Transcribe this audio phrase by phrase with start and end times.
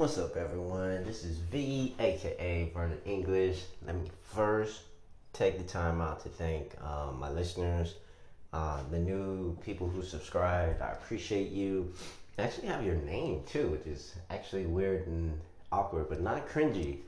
[0.00, 1.04] What's up, everyone?
[1.04, 3.64] This is V, aka Vernon English.
[3.84, 4.80] Let me first
[5.34, 7.96] take the time out to thank um, my listeners,
[8.54, 10.80] uh, the new people who subscribed.
[10.80, 11.92] I appreciate you.
[12.38, 15.38] I actually have your name too, which is actually weird and
[15.70, 17.00] awkward, but not cringy.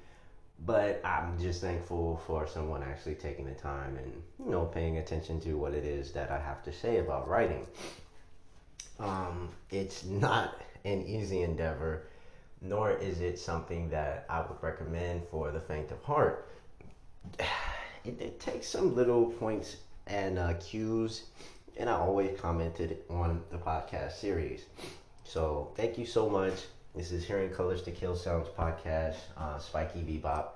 [0.67, 5.41] But I'm just thankful for someone actually taking the time and you know paying attention
[5.41, 7.67] to what it is that I have to say about writing.
[9.01, 12.05] Um, it's not an easy endeavor,
[12.63, 16.49] nor is it something that I would recommend for the faint of heart.
[18.05, 19.77] It, it takes some little points
[20.09, 21.27] and uh, cues,
[21.77, 24.65] and I always commented on the podcast series.
[25.23, 26.65] So thank you so much.
[26.97, 30.47] This is Hearing Colors to Kill Sounds podcast, uh, Spiky Bebop.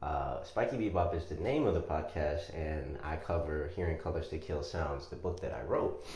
[0.00, 4.38] Uh, Spiky Bebop is the name of the podcast, and I cover Hearing Colors to
[4.38, 6.06] Kill Sounds, the book that I wrote,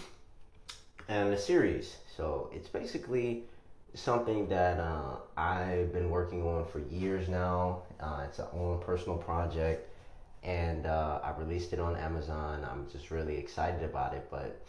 [1.09, 1.97] and the series.
[2.17, 3.43] So it's basically
[3.99, 7.83] something that uh, I've been working on for years now.
[8.01, 9.89] Uh, it's an own personal project
[10.43, 12.67] and uh, I released it on Amazon.
[12.71, 14.63] I'm just really excited about it, but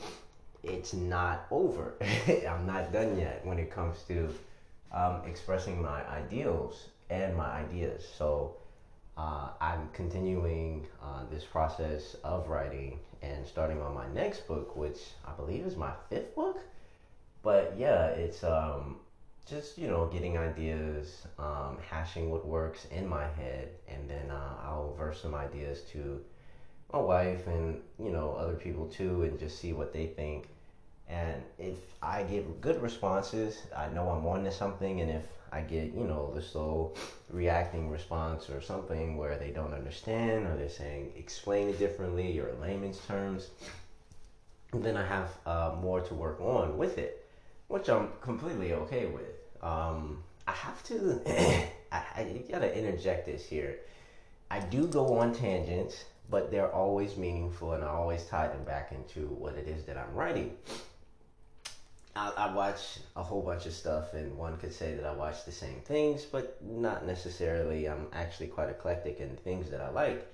[0.63, 1.93] it's not over.
[2.27, 4.33] I'm not done yet when it comes to
[4.91, 8.07] um, expressing my ideals and my ideas.
[8.17, 8.55] So
[9.17, 14.99] uh, I'm continuing uh, this process of writing and starting on my next book, which
[15.25, 16.59] I believe is my fifth book.
[17.43, 18.97] But yeah, it's um,
[19.49, 24.55] just you know getting ideas um, hashing what works in my head and then uh,
[24.63, 26.21] i'll verse some ideas to
[26.93, 30.47] my wife and you know other people too and just see what they think.
[31.07, 35.61] And if i get good responses i know i'm on to something and if i
[35.61, 36.93] get you know the slow
[37.29, 42.53] reacting response or something where they don't understand or they're saying explain it differently or
[42.61, 43.49] layman's terms
[44.73, 47.27] then i have uh, more to work on with it
[47.69, 51.21] which i'm completely okay with um, I have to,
[51.91, 53.77] I, I gotta interject this here.
[54.51, 58.91] I do go on tangents, but they're always meaningful and I always tie them back
[58.91, 60.55] into what it is that I'm writing.
[62.15, 65.45] I, I, watch a whole bunch of stuff, and one could say that I watch
[65.45, 67.87] the same things, but not necessarily.
[67.87, 70.27] I'm actually quite eclectic in things that I like.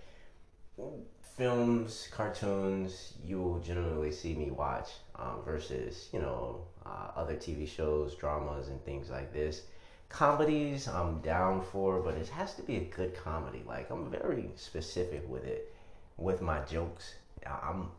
[1.38, 7.68] Films, cartoons, you will generally see me watch um, versus, you know, uh, other TV
[7.68, 9.63] shows, dramas, and things like this.
[10.07, 13.63] Comedies, I'm down for, but it has to be a good comedy.
[13.68, 15.74] Like I'm very specific with it,
[16.16, 17.16] with my jokes.
[17.45, 17.90] I'm,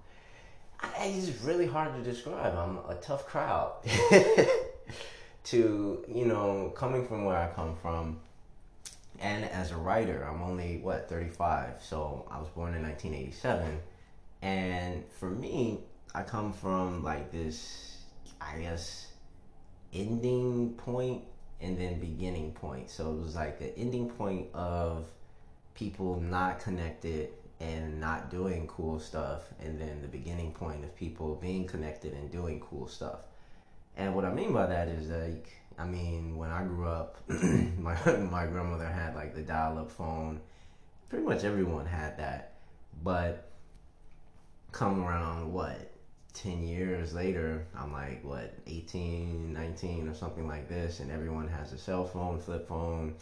[0.99, 2.55] it's really hard to describe.
[2.55, 3.73] I'm a tough crowd.
[5.47, 8.19] to you know, coming from where I come from,
[9.21, 11.83] and as a writer, I'm only what 35.
[11.83, 13.81] So I was born in 1987,
[14.43, 15.81] and for me,
[16.15, 17.97] I come from like this
[18.41, 19.09] I guess,
[19.93, 21.23] ending point
[21.61, 22.91] and then beginning point.
[22.91, 25.07] So it was like the ending point of
[25.75, 31.37] people not connected and not doing cool stuff, and then the beginning point of people
[31.37, 33.21] being connected and doing cool stuff.
[33.97, 37.95] And what I mean by that is like, I mean, when I grew up, my
[38.17, 40.41] my grandmother had like the dial-up phone.
[41.09, 42.55] Pretty much everyone had that,
[43.03, 43.53] but
[44.73, 45.97] come around what
[46.37, 51.73] 10 years later, I'm like, what, 18, 19 or something like this, and everyone has
[51.73, 53.15] a cell phone, flip phone.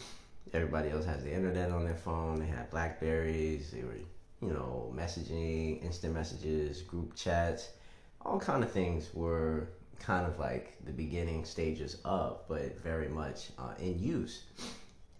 [0.52, 2.40] Everybody else has the internet on their phone.
[2.40, 3.70] They had Blackberries.
[3.70, 3.98] They were,
[4.40, 7.68] you know, messaging, instant messages, group chats.
[8.22, 9.68] All kind of things were
[10.00, 14.44] kind of like the beginning stages of, but very much uh, in use.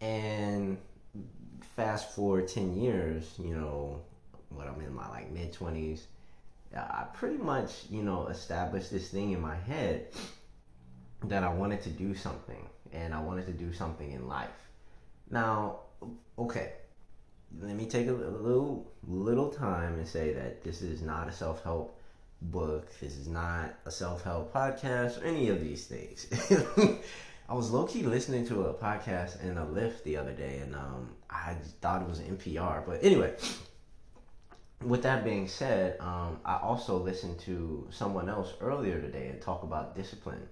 [0.01, 0.79] And
[1.77, 4.01] fast forward 10 years, you know,
[4.51, 6.03] what I'm in my like mid 20s
[6.77, 10.09] I pretty much, you know, established this thing in my head
[11.25, 14.49] that I wanted to do something and I wanted to do something in life.
[15.31, 15.81] Now,
[16.39, 16.73] okay,
[17.61, 22.01] let me take a little little time and say that this is not a self-help
[22.43, 22.89] book.
[23.01, 26.27] This is not a self-help podcast or any of these things.
[27.49, 30.75] I was low key listening to a podcast in a lift the other day, and
[30.75, 32.87] um, I thought it was NPR.
[32.87, 33.35] But anyway,
[34.83, 39.63] with that being said, um, I also listened to someone else earlier today and talk
[39.63, 40.49] about discipline.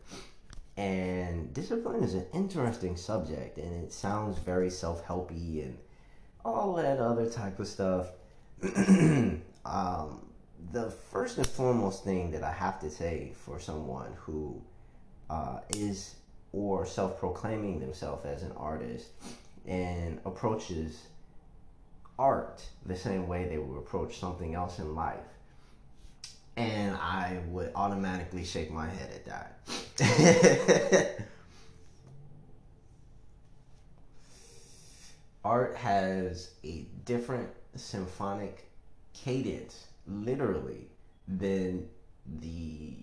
[0.76, 5.78] And discipline is an interesting subject, and it sounds very self helpy and
[6.44, 8.08] all that other type of stuff.
[9.64, 10.20] um,
[10.70, 14.62] the first and foremost thing that I have to say for someone who
[15.28, 16.14] uh, is
[16.52, 19.08] or self proclaiming themselves as an artist
[19.66, 21.06] and approaches
[22.18, 25.18] art the same way they would approach something else in life.
[26.56, 29.24] And I would automatically shake my head at
[29.96, 31.26] that.
[35.44, 38.68] art has a different symphonic
[39.12, 40.88] cadence, literally,
[41.28, 41.88] than
[42.40, 42.94] the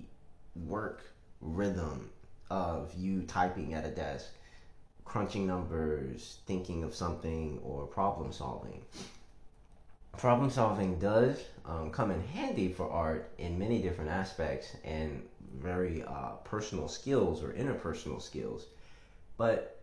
[0.56, 1.04] work
[1.42, 2.10] rhythm
[2.50, 4.34] of you typing at a desk,
[5.06, 8.82] crunching numbers, thinking of something, or problem solving.
[10.18, 15.24] Problem solving does um, come in handy for art in many different aspects and
[15.58, 18.68] very uh, personal skills or interpersonal skills.
[19.38, 19.79] But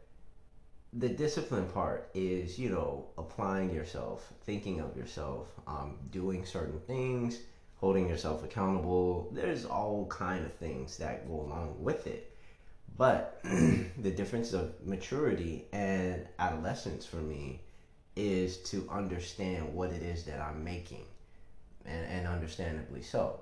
[0.98, 7.40] the discipline part is, you know, applying yourself, thinking of yourself, um, doing certain things,
[7.76, 9.28] holding yourself accountable.
[9.32, 12.34] There's all kind of things that go along with it.
[12.96, 17.60] But the difference of maturity and adolescence for me
[18.14, 21.04] is to understand what it is that I'm making,
[21.84, 23.40] and, and understandably so.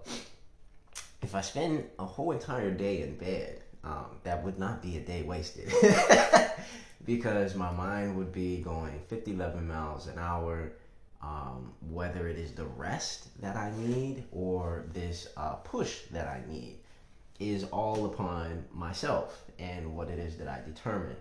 [1.23, 5.01] If I spend a whole entire day in bed, um, that would not be a
[5.01, 5.73] day wasted
[7.05, 10.73] because my mind would be going 50, 11 miles an hour.
[11.23, 16.43] Um, whether it is the rest that I need or this uh, push that I
[16.53, 16.77] need
[17.41, 21.17] is all upon myself and what it is that I determine.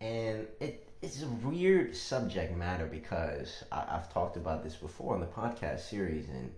[0.00, 5.20] And it, it's a weird subject matter because I, I've talked about this before on
[5.20, 6.52] the podcast series and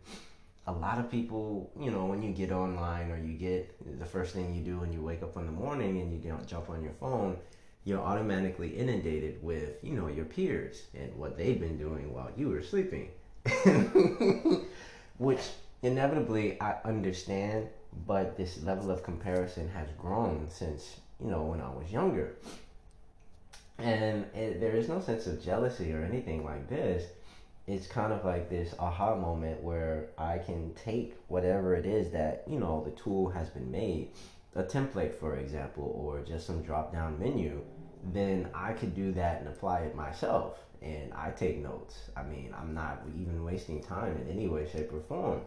[0.71, 4.35] a lot of people, you know, when you get online or you get the first
[4.35, 6.81] thing you do when you wake up in the morning and you get, jump on
[6.83, 7.37] your phone,
[7.85, 12.49] you're automatically inundated with, you know, your peers and what they've been doing while you
[12.49, 13.11] were sleeping.
[15.19, 15.41] Which
[15.83, 17.67] inevitably I understand,
[18.07, 22.37] but this level of comparison has grown since, you know, when I was younger.
[23.79, 27.07] And it, there is no sense of jealousy or anything like this
[27.73, 32.45] it's kind of like this aha moment where I can take whatever it is that,
[32.47, 34.11] you know, the tool has been made,
[34.55, 37.63] a template, for example, or just some drop down menu,
[38.13, 40.59] then I could do that and apply it myself.
[40.83, 42.11] And I take notes.
[42.17, 45.43] I mean, I'm not even wasting time in any way, shape, or form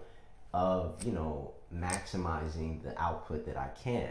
[0.54, 4.10] of, you know, maximizing the output that I can.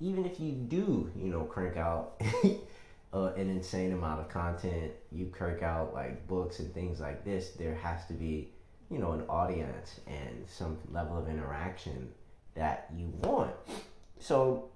[0.00, 2.20] Even if you do, you know, crank out
[3.12, 7.74] an insane amount of content, you kirk out like books and things like this, there
[7.74, 8.50] has to be,
[8.90, 12.10] you know, an audience and some level of interaction
[12.54, 13.52] that you want.
[14.18, 14.70] So,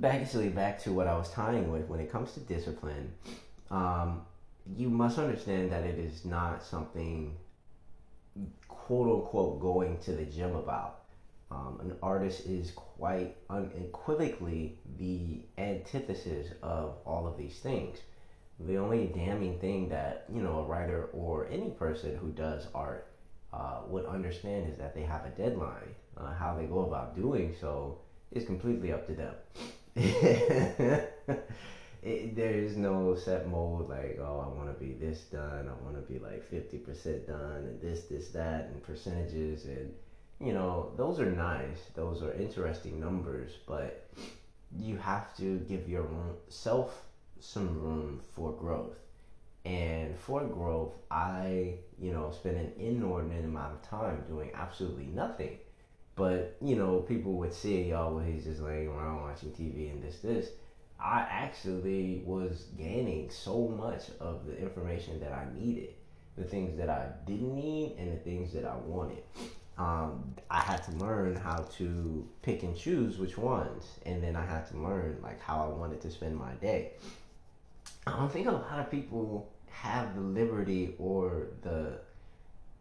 [0.00, 3.12] basically, back to what I was tying with when it comes to discipline,
[3.70, 4.22] um,
[4.76, 7.36] you must understand that it is not something
[8.68, 11.01] quote unquote going to the gym about
[11.52, 17.98] um, an artist is quite unequivocally the antithesis of all of these things.
[18.60, 23.08] The only damning thing that you know a writer or any person who does art
[23.52, 25.94] uh, would understand is that they have a deadline.
[26.16, 27.98] Uh, how they go about doing so
[28.30, 29.34] is completely up to them.
[32.02, 35.84] it, there is no set mode like oh I want to be this done, I
[35.84, 39.92] want to be like fifty percent done, and this, this, that, and percentages and
[40.42, 41.78] you know, those are nice.
[41.94, 44.08] Those are interesting numbers, but
[44.76, 47.04] you have to give yourself
[47.38, 48.96] some room for growth.
[49.64, 55.58] And for growth, I, you know, spend an inordinate amount of time doing absolutely nothing.
[56.16, 60.02] But, you know, people would say, oh, well, he's just laying around watching TV and
[60.02, 60.48] this, this.
[61.00, 65.90] I actually was gaining so much of the information that I needed,
[66.36, 69.22] the things that I didn't need and the things that I wanted
[69.78, 74.44] um, I had to learn how to pick and choose which ones, and then I
[74.44, 76.92] had to learn like how I wanted to spend my day.
[78.06, 81.98] I don't think a lot of people have the liberty or the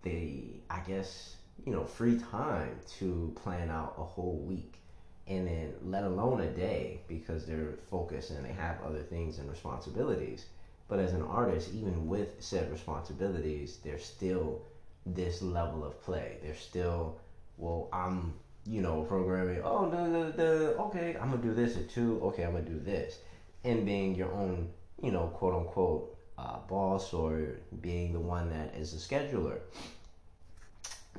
[0.04, 4.82] the I guess you know free time to plan out a whole week
[5.28, 9.50] and then let alone a day because they're focused and they have other things and
[9.50, 10.46] responsibilities.
[10.88, 14.62] But as an artist, even with said responsibilities, they're still
[15.06, 16.38] this level of play.
[16.44, 17.20] They're still,
[17.58, 18.34] well, I'm,
[18.66, 22.52] you know, programming, oh, the, okay, I'm going to do this at two, okay, I'm
[22.52, 23.20] going to do this.
[23.64, 24.70] And being your own,
[25.02, 29.60] you know, quote unquote, uh, boss or being the one that is a scheduler.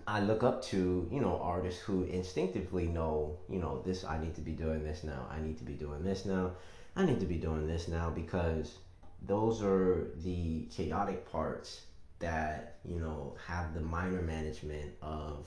[0.07, 4.35] I look up to, you know, artists who instinctively know, you know, this, I need
[4.35, 5.27] to be doing this now.
[5.31, 6.53] I need to be doing this now.
[6.97, 8.79] I need to be doing this now because
[9.27, 11.83] those are the chaotic parts
[12.23, 15.47] that you know have the minor management of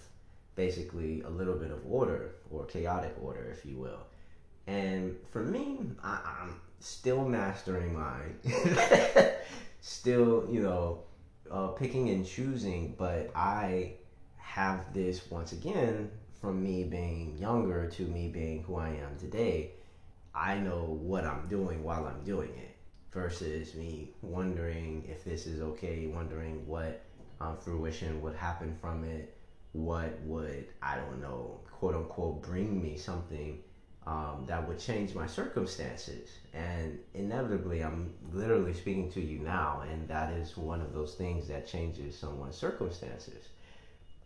[0.55, 4.05] basically a little bit of order or chaotic order, if you will.
[4.67, 8.35] And for me, I, am still mastering mine,
[9.81, 11.03] still you know
[11.49, 13.93] uh, picking and choosing, but I
[14.37, 19.71] have this once again from me being younger to me being who I am today.
[20.33, 22.74] I know what I'm doing while I'm doing it
[23.15, 27.01] versus me wondering if this is okay, wondering what
[27.39, 29.35] um, fruition would happen from it,
[29.71, 33.59] what would, I don't know, quote unquote, bring me something
[34.05, 36.29] um, that would change my circumstances.
[36.53, 41.47] And inevitably, I'm literally speaking to you now, and that is one of those things
[41.47, 43.47] that changes someone's circumstances.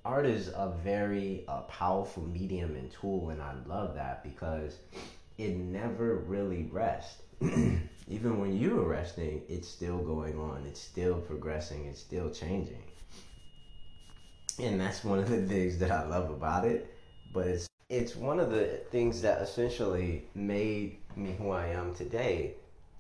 [0.04, 4.78] Art is a very uh, powerful medium and tool, and I love that because
[5.38, 7.22] it never really rests.
[8.10, 12.82] Even when you are resting, it's still going on, it's still progressing, it's still changing.
[14.58, 16.92] And that's one of the things that I love about it.
[17.32, 22.56] But it's it's one of the things that essentially made me who I am today.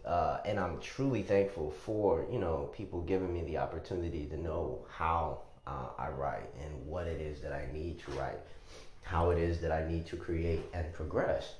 [0.05, 4.85] Uh, and I'm truly thankful for you know people giving me the opportunity to know
[4.89, 8.39] how uh, I write and what it is that I need to write,
[9.01, 11.55] how it is that I need to create and progress.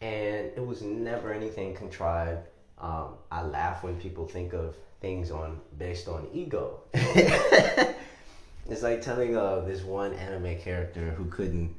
[0.00, 2.46] And it was never anything contrived.
[2.78, 6.80] Um, I laugh when people think of things on based on ego.
[6.94, 11.74] it's like telling uh, this one anime character who couldn't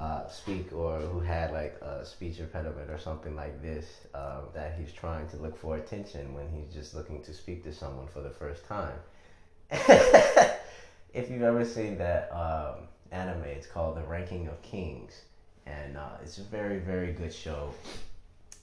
[0.00, 4.76] uh, speak or who had like a speech impediment or something like this uh, that
[4.78, 8.20] he's trying to look for attention when he's just looking to speak to someone for
[8.20, 8.98] the first time.
[9.70, 15.22] if you've ever seen that um, anime, it's called The Ranking of Kings,
[15.66, 17.72] and uh, it's a very very good show.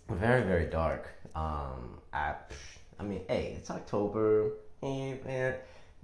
[0.10, 1.08] Very very dark.
[1.36, 2.36] Um, I,
[3.00, 5.20] I mean, hey, it's October, and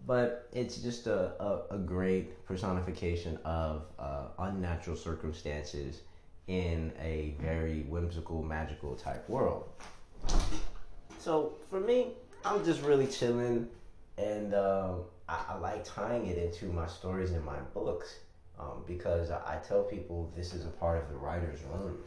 [0.05, 6.01] but it's just a, a, a great personification of uh, unnatural circumstances
[6.47, 9.69] in a very whimsical, magical type world.
[11.19, 12.13] So for me,
[12.43, 13.67] I'm just really chilling,
[14.17, 18.19] and um, I, I, like tying it into my stories and my books
[18.59, 21.97] um, because I tell people this is a part of the writer's room.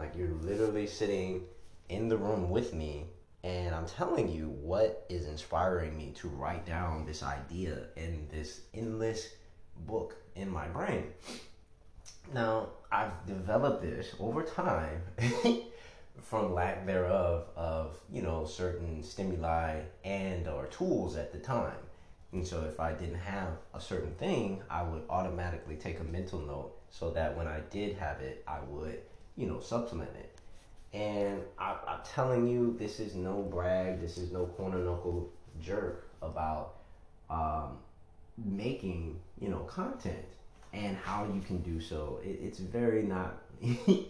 [0.00, 1.42] Like you're literally sitting
[1.90, 3.04] in the room with me
[3.44, 8.62] and I'm telling you what is inspiring me to write down this idea in this
[8.72, 9.28] endless
[9.86, 11.08] book in my brain.
[12.32, 15.02] Now, I've developed this over time
[16.22, 21.76] from lack thereof of, you know, certain stimuli and or tools at the time.
[22.32, 26.38] And so if I didn't have a certain thing, I would automatically take a mental
[26.38, 29.00] note so that when I did have it, I would,
[29.36, 30.30] you know, supplement it.
[30.92, 34.00] And I, am telling you, this is no brag.
[34.00, 36.74] This is no corner knuckle jerk about
[37.28, 37.78] um,
[38.36, 40.24] making you know content
[40.72, 42.20] and how you can do so.
[42.24, 43.40] It, it's very not.
[43.62, 44.08] it,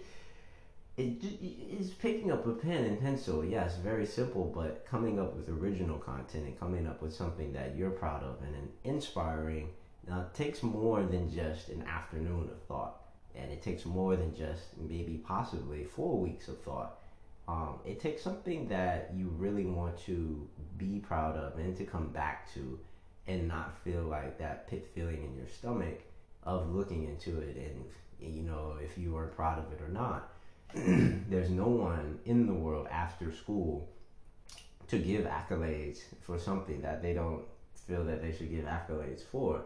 [0.97, 3.45] it's picking up a pen and pencil.
[3.45, 7.77] Yes, very simple, but coming up with original content and coming up with something that
[7.77, 9.69] you're proud of and inspiring
[10.11, 13.01] uh, takes more than just an afternoon of thought
[13.37, 16.99] and it takes more than just maybe possibly four weeks of thought.
[17.49, 22.09] Um, it takes something that you really want to be proud of and to come
[22.09, 22.79] back to
[23.27, 26.03] and not feel like that pit feeling in your stomach
[26.45, 30.33] of looking into it and you know if you are proud of it or not
[30.75, 33.89] there's no one in the world after school
[34.89, 37.43] to give accolades for something that they don't
[37.87, 39.63] feel that they should give accolades for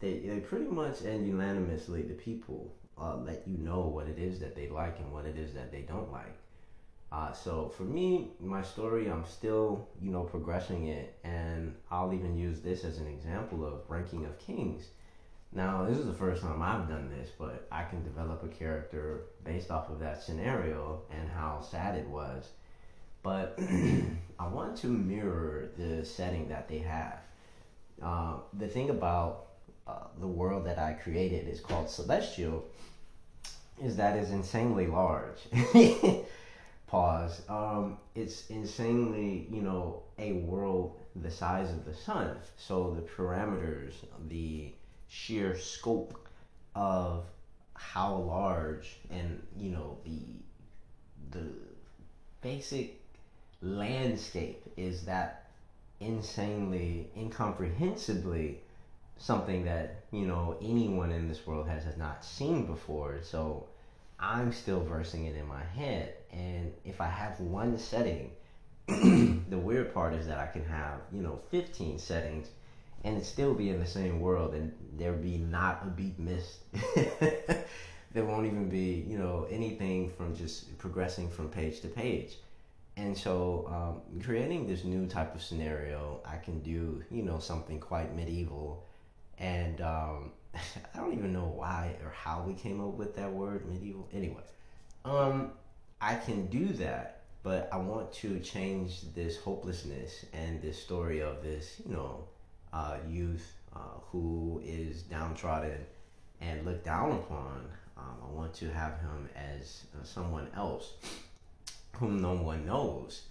[0.00, 4.40] they, they pretty much and unanimously the people uh, let you know what it is
[4.40, 6.36] that they like and what it is that they don't like.
[7.12, 12.36] Uh, so for me, my story, I'm still, you know, progressing it, and I'll even
[12.36, 14.88] use this as an example of ranking of kings.
[15.52, 19.22] Now, this is the first time I've done this, but I can develop a character
[19.44, 22.50] based off of that scenario and how sad it was.
[23.24, 23.58] But
[24.38, 27.18] I want to mirror the setting that they have.
[28.00, 29.46] Uh, the thing about
[29.88, 32.64] uh, the world that I created is called Celestial,
[33.80, 35.38] is that is insanely large.
[36.86, 37.42] Pause.
[37.48, 42.36] Um, it's insanely, you know, a world the size of the sun.
[42.56, 43.94] So the parameters,
[44.28, 44.72] the
[45.08, 46.28] sheer scope
[46.74, 47.24] of
[47.74, 50.20] how large and you know the
[51.30, 51.46] the
[52.42, 53.00] basic
[53.62, 55.50] landscape is that
[56.00, 58.60] insanely incomprehensibly
[59.20, 63.18] something that you know anyone in this world has, has not seen before.
[63.22, 63.66] So
[64.18, 66.14] i'm still versing it in my head.
[66.32, 68.30] And if i have one setting
[68.88, 72.48] the weird part is that i can have you know 15 settings
[73.04, 76.58] and it still be in the same world and there be not a beat missed.
[78.12, 82.38] There won't even be you know anything from just progressing from page to page.
[82.96, 87.78] And so um, creating this new type of scenario i can do you know something
[87.80, 88.84] quite medieval
[89.40, 93.66] and um, I don't even know why or how we came up with that word
[93.68, 94.08] medieval.
[94.12, 94.42] Anyway,
[95.04, 95.50] um,
[96.00, 101.42] I can do that but I want to change this hopelessness and this story of
[101.42, 102.24] this, you know,
[102.72, 105.86] uh, youth uh, who is downtrodden
[106.40, 107.64] and looked down upon.
[107.96, 110.92] Um, I want to have him as uh, someone else
[111.92, 113.22] whom no one knows.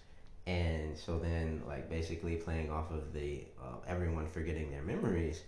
[0.47, 5.43] And so then, like, basically playing off of the uh, everyone forgetting their memories,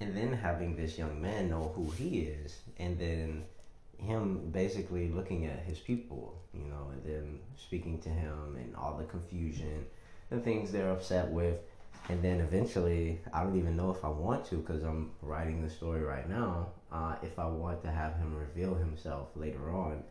[0.00, 3.44] and then having this young man know who he is, and then
[3.98, 8.96] him basically looking at his people, you know, and then speaking to him and all
[8.96, 9.86] the confusion
[10.30, 11.56] and things they're upset with.
[12.08, 15.70] And then eventually, I don't even know if I want to because I'm writing the
[15.70, 16.68] story right now.
[16.92, 20.04] Uh, if I want to have him reveal himself later on,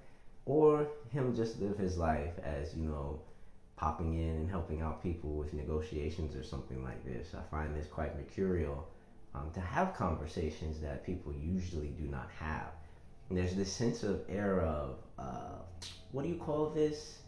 [0.45, 3.21] or him just live his life as, you know,
[3.77, 7.33] popping in and helping out people with negotiations or something like this.
[7.33, 8.87] I find this quite mercurial
[9.35, 12.71] um, to have conversations that people usually do not have
[13.29, 15.57] and there's this sense of air of uh,
[16.11, 17.19] what do you call this?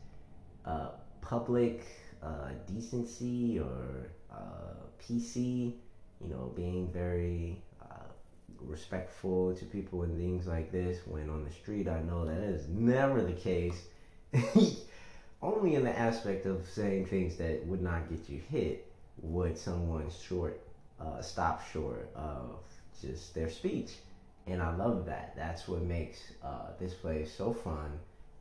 [0.66, 0.90] Uh,
[1.22, 1.86] public
[2.22, 5.74] uh, decency or uh, PC.
[6.22, 8.08] You know, being very uh,
[8.62, 11.00] respectful to people and things like this.
[11.06, 13.84] When on the street, I know that is never the case.
[15.42, 20.10] Only in the aspect of saying things that would not get you hit would someone
[20.10, 20.60] short
[21.00, 22.60] uh, stop short of
[23.02, 23.92] just their speech
[24.48, 25.34] and I love that.
[25.36, 28.00] That's what makes uh, this place so fun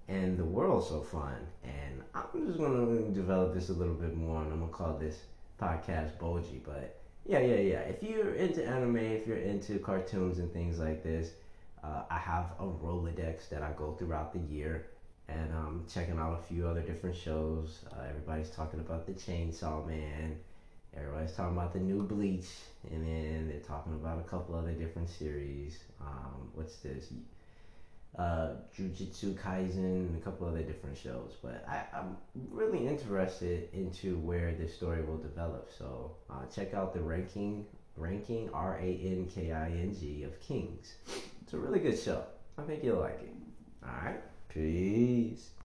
[0.09, 1.35] and the world so fun.
[1.65, 5.23] And I'm just gonna develop this a little bit more, and I'm gonna call this
[5.61, 6.61] podcast Bojji.
[6.65, 7.81] But yeah, yeah, yeah.
[7.81, 11.33] If you're into anime, if you're into cartoons and things like this,
[11.83, 14.87] uh, I have a Rolodex that I go throughout the year,
[15.29, 17.85] and I'm checking out a few other different shows.
[17.93, 20.39] Uh, everybody's talking about the Chainsaw Man
[20.97, 22.49] everybody's talking about the new Bleach,
[22.91, 25.79] and then they're talking about a couple other different series.
[26.01, 27.13] Um, what's this?
[28.19, 31.35] Uh, Jujutsu Kaisen and a couple other different shows.
[31.43, 32.17] But I, I'm
[32.51, 35.71] really interested into where this story will develop.
[35.79, 40.41] So uh, check out the ranking, ranking R A N K I N G of
[40.41, 40.95] Kings.
[41.43, 42.25] It's a really good show.
[42.57, 43.35] I think you'll like it.
[43.85, 45.51] All right, peace.